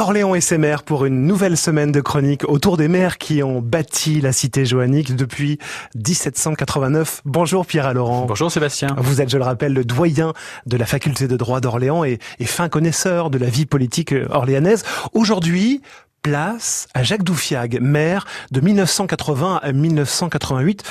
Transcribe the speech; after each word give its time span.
Orléans 0.00 0.34
et 0.34 0.40
ses 0.40 0.56
maires 0.56 0.82
pour 0.82 1.04
une 1.04 1.26
nouvelle 1.26 1.58
semaine 1.58 1.92
de 1.92 2.00
chronique 2.00 2.48
autour 2.48 2.78
des 2.78 2.88
maires 2.88 3.18
qui 3.18 3.42
ont 3.42 3.60
bâti 3.60 4.22
la 4.22 4.32
cité 4.32 4.64
joannique 4.64 5.14
depuis 5.14 5.58
1789. 5.94 7.20
Bonjour 7.26 7.66
Pierre 7.66 7.92
Laurent. 7.92 8.24
Bonjour 8.24 8.50
Sébastien. 8.50 8.96
Vous 8.96 9.20
êtes, 9.20 9.28
je 9.28 9.36
le 9.36 9.44
rappelle, 9.44 9.74
le 9.74 9.84
doyen 9.84 10.32
de 10.64 10.78
la 10.78 10.86
faculté 10.86 11.28
de 11.28 11.36
droit 11.36 11.60
d'Orléans 11.60 12.02
et, 12.02 12.18
et 12.38 12.46
fin 12.46 12.70
connaisseur 12.70 13.28
de 13.28 13.36
la 13.36 13.50
vie 13.50 13.66
politique 13.66 14.14
orléanaise. 14.30 14.84
Aujourd'hui, 15.12 15.82
place 16.22 16.88
à 16.94 17.02
Jacques 17.02 17.22
Doufiag, 17.22 17.78
maire 17.80 18.26
de 18.50 18.60
1980 18.60 19.60
à 19.62 19.72
1988, 19.72 20.82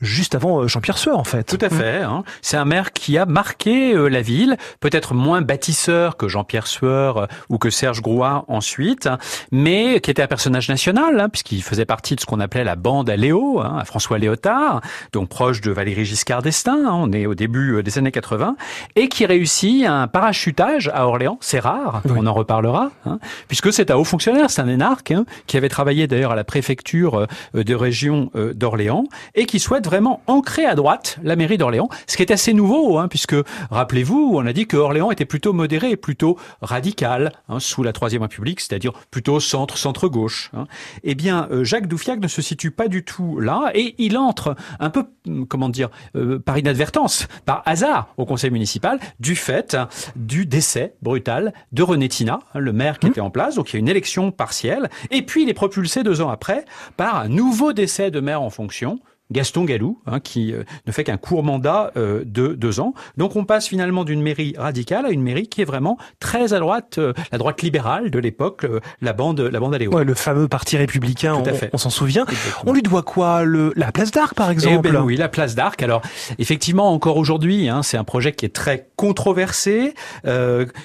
juste 0.00 0.34
avant 0.34 0.62
euh, 0.62 0.68
Jean-Pierre 0.68 0.98
Sueur 0.98 1.18
en 1.18 1.24
fait. 1.24 1.44
Tout 1.44 1.58
à 1.60 1.68
fait. 1.68 2.02
Hein. 2.02 2.24
C'est 2.42 2.56
un 2.56 2.64
maire 2.64 2.92
qui 2.92 3.18
a 3.18 3.26
marqué 3.26 3.94
euh, 3.94 4.08
la 4.08 4.22
ville, 4.22 4.56
peut-être 4.80 5.14
moins 5.14 5.42
bâtisseur 5.42 6.16
que 6.16 6.28
Jean-Pierre 6.28 6.66
Sueur 6.66 7.16
euh, 7.18 7.26
ou 7.48 7.58
que 7.58 7.70
Serge 7.70 8.00
Grouin 8.00 8.44
ensuite, 8.48 9.08
mais 9.52 10.00
qui 10.00 10.10
était 10.10 10.22
un 10.22 10.26
personnage 10.26 10.68
national, 10.68 11.20
hein, 11.20 11.28
puisqu'il 11.28 11.62
faisait 11.62 11.84
partie 11.84 12.14
de 12.14 12.20
ce 12.20 12.26
qu'on 12.26 12.40
appelait 12.40 12.64
la 12.64 12.76
bande 12.76 13.10
à 13.10 13.16
Léo, 13.16 13.60
hein, 13.60 13.76
à 13.80 13.84
François 13.84 14.18
Léotard, 14.18 14.80
donc 15.12 15.28
proche 15.28 15.60
de 15.60 15.70
Valérie 15.70 16.04
Giscard 16.04 16.42
d'Estaing, 16.42 16.84
hein, 16.86 16.92
on 16.94 17.12
est 17.12 17.26
au 17.26 17.34
début 17.34 17.82
des 17.82 17.98
années 17.98 18.12
80, 18.12 18.56
et 18.96 19.08
qui 19.08 19.26
réussit 19.26 19.86
un 19.86 20.06
parachutage 20.06 20.90
à 20.94 21.06
Orléans, 21.06 21.38
c'est 21.40 21.60
rare, 21.60 22.02
on 22.08 22.26
en 22.26 22.32
reparlera, 22.34 22.90
hein, 23.06 23.18
puisque 23.48 23.72
c'est 23.72 23.90
un 23.90 23.96
haut 23.96 24.04
fonctionnaire, 24.04 24.50
c'est 24.50 24.62
un 24.62 24.77
Hein, 24.80 25.24
qui 25.46 25.56
avait 25.56 25.68
travaillé 25.68 26.06
d'ailleurs 26.06 26.32
à 26.32 26.36
la 26.36 26.44
préfecture 26.44 27.26
euh, 27.54 27.62
de 27.62 27.74
région 27.74 28.30
euh, 28.34 28.54
d'Orléans, 28.54 29.04
et 29.34 29.46
qui 29.46 29.58
souhaite 29.58 29.84
vraiment 29.84 30.22
ancrer 30.26 30.64
à 30.64 30.74
droite 30.74 31.18
la 31.22 31.36
mairie 31.36 31.58
d'Orléans, 31.58 31.88
ce 32.06 32.16
qui 32.16 32.22
est 32.22 32.32
assez 32.32 32.52
nouveau, 32.52 32.98
hein, 32.98 33.08
puisque, 33.08 33.36
rappelez-vous, 33.70 34.32
on 34.34 34.46
a 34.46 34.52
dit 34.52 34.66
que 34.66 34.76
Orléans 34.76 35.10
était 35.10 35.24
plutôt 35.24 35.52
modéré, 35.52 35.96
plutôt 35.96 36.38
radical, 36.62 37.32
hein, 37.48 37.60
sous 37.60 37.82
la 37.82 37.92
Troisième 37.92 38.22
République, 38.22 38.60
c'est-à-dire 38.60 38.92
plutôt 39.10 39.40
centre-centre-gauche. 39.40 40.50
Eh 41.02 41.14
bien, 41.14 41.48
euh, 41.50 41.64
Jacques 41.64 41.86
Doufiac 41.86 42.20
ne 42.20 42.28
se 42.28 42.42
situe 42.42 42.70
pas 42.70 42.88
du 42.88 43.04
tout 43.04 43.40
là, 43.40 43.70
et 43.74 43.94
il 43.98 44.16
entre 44.16 44.54
un 44.80 44.90
peu, 44.90 45.04
hum, 45.26 45.46
comment 45.46 45.68
dire, 45.68 45.90
par 46.44 46.58
inadvertance, 46.58 47.28
par 47.44 47.62
hasard 47.66 48.08
au 48.16 48.26
conseil 48.26 48.50
municipal, 48.50 48.98
du 49.20 49.36
fait 49.36 49.76
du 50.16 50.46
décès 50.46 50.94
brutal 51.02 51.52
de 51.72 51.82
René 51.82 52.08
Tina, 52.08 52.40
le 52.54 52.72
maire 52.72 52.98
qui 52.98 53.06
mmh. 53.06 53.10
était 53.10 53.20
en 53.20 53.30
place, 53.30 53.54
donc 53.54 53.70
il 53.70 53.74
y 53.74 53.76
a 53.76 53.80
une 53.80 53.88
élection 53.88 54.30
partielle 54.30 54.67
et 55.10 55.22
puis 55.22 55.42
il 55.42 55.48
est 55.48 55.54
propulsé 55.54 56.02
deux 56.02 56.20
ans 56.20 56.30
après 56.30 56.64
par 56.96 57.16
un 57.16 57.28
nouveau 57.28 57.72
décès 57.72 58.10
de 58.10 58.20
maire 58.20 58.42
en 58.42 58.50
fonction, 58.50 59.00
Gaston 59.30 59.64
Gallou, 59.64 60.00
hein, 60.06 60.20
qui 60.20 60.52
euh, 60.52 60.62
ne 60.86 60.92
fait 60.92 61.04
qu'un 61.04 61.18
court 61.18 61.42
mandat 61.42 61.92
euh, 61.96 62.22
de 62.24 62.48
deux 62.48 62.80
ans. 62.80 62.94
Donc 63.16 63.36
on 63.36 63.44
passe 63.44 63.68
finalement 63.68 64.04
d'une 64.04 64.22
mairie 64.22 64.54
radicale 64.56 65.04
à 65.04 65.10
une 65.10 65.22
mairie 65.22 65.48
qui 65.48 65.60
est 65.60 65.66
vraiment 65.66 65.98
très 66.18 66.54
à 66.54 66.60
droite, 66.60 66.96
euh, 66.98 67.12
la 67.30 67.38
droite 67.38 67.62
libérale 67.62 68.10
de 68.10 68.18
l'époque, 68.18 68.66
la 69.02 69.12
bande, 69.12 69.40
la 69.40 69.60
bande. 69.60 69.68
Ouais, 69.68 70.04
le 70.04 70.14
fameux 70.14 70.48
parti 70.48 70.78
républicain, 70.78 71.34
on, 71.34 71.44
on 71.74 71.78
s'en 71.78 71.90
souvient. 71.90 72.24
On 72.64 72.72
lui 72.72 72.82
doit 72.82 73.02
quoi 73.02 73.44
le, 73.44 73.72
La 73.76 73.92
place 73.92 74.10
d'Arc, 74.10 74.34
par 74.34 74.50
exemple 74.50 74.88
eh 74.88 74.92
ben 74.92 75.02
Oui, 75.02 75.16
la 75.16 75.28
place 75.28 75.54
d'Arc. 75.54 75.82
Alors 75.82 76.00
effectivement, 76.38 76.92
encore 76.92 77.18
aujourd'hui, 77.18 77.68
hein, 77.68 77.82
c'est 77.82 77.98
un 77.98 78.04
projet 78.04 78.32
qui 78.32 78.46
est 78.46 78.54
très 78.54 78.87
controversé, 78.98 79.94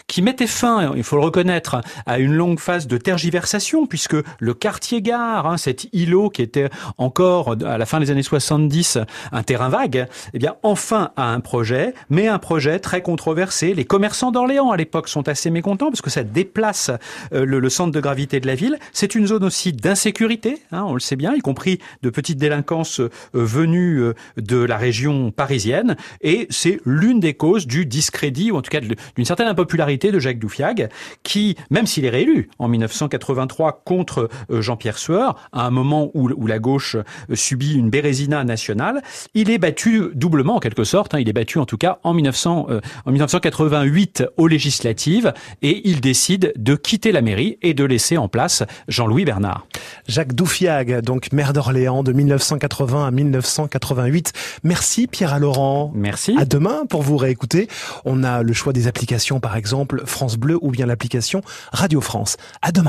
qui 0.07 0.21
mettait 0.21 0.47
fin, 0.47 0.93
il 0.95 1.03
faut 1.03 1.15
le 1.15 1.23
reconnaître, 1.23 1.81
à 2.05 2.19
une 2.19 2.33
longue 2.33 2.59
phase 2.59 2.87
de 2.87 2.97
tergiversation, 2.97 3.87
puisque 3.87 4.15
le 4.39 4.53
quartier-gare, 4.53 5.47
hein, 5.47 5.57
cet 5.57 5.87
îlot 5.93 6.29
qui 6.29 6.41
était 6.41 6.69
encore 6.97 7.55
à 7.65 7.77
la 7.77 7.85
fin 7.85 7.99
des 7.99 8.11
années 8.11 8.23
70 8.23 8.99
un 9.31 9.43
terrain 9.43 9.69
vague, 9.69 10.07
eh 10.33 10.39
bien 10.39 10.55
enfin 10.63 11.11
a 11.15 11.29
un 11.29 11.39
projet, 11.39 11.93
mais 12.09 12.27
un 12.27 12.39
projet 12.39 12.79
très 12.79 13.01
controversé. 13.01 13.73
Les 13.73 13.85
commerçants 13.85 14.31
d'Orléans 14.31 14.71
à 14.71 14.77
l'époque 14.77 15.07
sont 15.07 15.27
assez 15.27 15.49
mécontents 15.49 15.89
parce 15.89 16.01
que 16.01 16.09
ça 16.09 16.23
déplace 16.23 16.91
euh, 17.33 17.45
le, 17.45 17.69
centre 17.69 17.91
de 17.91 17.99
gravité 17.99 18.39
de 18.39 18.47
la 18.47 18.55
ville. 18.55 18.77
C'est 18.91 19.15
une 19.15 19.27
zone 19.27 19.43
aussi 19.43 19.73
d'insécurité, 19.73 20.61
hein, 20.71 20.83
on 20.85 20.93
le 20.93 20.99
sait 20.99 21.15
bien, 21.15 21.33
y 21.33 21.39
compris 21.39 21.79
de 22.01 22.09
petites 22.09 22.37
délinquances 22.37 22.99
euh, 22.99 23.09
venues 23.33 24.01
euh, 24.01 24.13
de 24.37 24.57
la 24.57 24.77
région 24.77 25.31
parisienne, 25.31 25.95
et 26.21 26.47
c'est 26.49 26.79
l'une 26.85 27.19
des 27.19 27.33
causes 27.33 27.67
du 27.67 27.85
discrédit 28.03 28.51
ou 28.51 28.57
en 28.57 28.61
tout 28.61 28.69
cas 28.69 28.81
d'une 28.81 29.25
certaine 29.25 29.47
impopularité 29.47 30.11
de 30.11 30.19
Jacques 30.19 30.39
Doufiag, 30.39 30.89
qui, 31.23 31.55
même 31.69 31.87
s'il 31.87 32.05
est 32.05 32.09
réélu 32.09 32.49
en 32.59 32.67
1983 32.67 33.83
contre 33.85 34.29
Jean-Pierre 34.49 34.97
Sueur, 34.97 35.35
à 35.51 35.65
un 35.65 35.71
moment 35.71 36.11
où, 36.13 36.29
où 36.35 36.47
la 36.47 36.59
gauche 36.59 36.97
subit 37.33 37.73
une 37.75 37.89
bérésie 37.89 38.27
national. 38.27 39.01
Il 39.33 39.49
est 39.49 39.57
battu 39.57 40.09
doublement 40.15 40.55
en 40.55 40.59
quelque 40.59 40.83
sorte. 40.83 41.13
Hein. 41.13 41.19
il 41.19 41.29
est 41.29 41.33
battu 41.33 41.59
en 41.59 41.65
tout 41.65 41.77
cas 41.77 41.99
en, 42.03 42.13
1900, 42.13 42.67
euh, 42.69 42.81
en 43.05 43.11
1988 43.11 44.25
aux 44.37 44.47
législatives 44.47 45.33
et 45.61 45.87
il 45.87 46.01
décide 46.01 46.53
de 46.55 46.75
quitter 46.75 47.11
la 47.11 47.21
mairie 47.21 47.57
et 47.61 47.73
de 47.73 47.83
laisser 47.83 48.17
en 48.17 48.27
place 48.27 48.63
Jean-Louis 48.87 49.25
Bernard. 49.25 49.67
Jacques 50.07 50.33
Doufiag, 50.33 51.01
donc 51.01 51.31
maire 51.31 51.53
d'Orléans 51.53 52.03
de 52.03 52.13
1980 52.13 53.07
à 53.07 53.11
1988. 53.11 54.33
Merci 54.63 55.07
Pierre 55.07 55.39
Laurent. 55.39 55.91
Merci. 55.93 56.35
À 56.39 56.45
demain 56.45 56.85
pour 56.89 57.01
vous 57.01 57.17
réécouter. 57.17 57.67
On 58.05 58.23
a 58.23 58.43
le 58.43 58.53
choix 58.53 58.73
des 58.73 58.87
applications 58.87 59.39
par 59.39 59.55
exemple 59.55 60.03
France 60.05 60.37
Bleu 60.37 60.57
ou 60.61 60.71
bien 60.71 60.85
l'application 60.85 61.41
Radio 61.71 62.01
France. 62.01 62.37
À 62.61 62.71
demain. 62.71 62.81